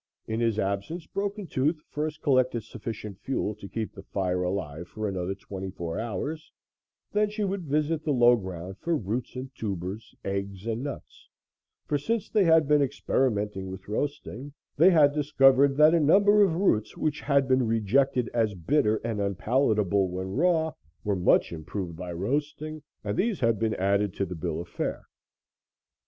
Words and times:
In 0.25 0.39
his 0.39 0.57
absence 0.57 1.05
Broken 1.05 1.45
Tooth 1.45 1.79
first 1.87 2.23
collected 2.23 2.63
sufficient 2.63 3.19
fuel 3.19 3.53
to 3.53 3.69
keep 3.69 3.93
the 3.93 4.01
fire 4.01 4.41
alive 4.41 4.87
for 4.87 5.07
another 5.07 5.35
twenty 5.35 5.69
four 5.69 5.99
hours, 5.99 6.51
then 7.11 7.29
she 7.29 7.43
would 7.43 7.65
visit 7.67 8.03
the 8.03 8.09
low 8.11 8.35
ground 8.35 8.79
for 8.79 8.97
roots 8.97 9.35
and 9.35 9.53
tubers, 9.53 10.15
eggs 10.25 10.65
and 10.65 10.81
nuts, 10.81 11.29
for 11.85 11.99
since 11.99 12.31
they 12.31 12.43
had 12.45 12.67
been 12.67 12.81
experimenting 12.81 13.69
with 13.69 13.87
roasting, 13.87 14.53
they 14.75 14.89
had 14.89 15.13
discovered 15.13 15.77
that 15.77 15.93
a 15.93 15.99
number 15.99 16.41
of 16.41 16.55
roots 16.55 16.97
which 16.97 17.21
had 17.21 17.47
been 17.47 17.67
rejected 17.67 18.27
as 18.33 18.55
bitter 18.55 18.95
and 19.05 19.21
unpalatable, 19.21 20.09
when 20.09 20.31
raw, 20.35 20.73
were 21.03 21.15
much 21.15 21.51
improved 21.53 21.95
by 21.95 22.11
roasting, 22.11 22.81
and 23.03 23.15
these 23.19 23.39
had 23.39 23.59
been 23.59 23.75
added 23.75 24.15
to 24.15 24.25
the 24.25 24.33
bill 24.33 24.59
of 24.59 24.67
fare. 24.67 25.05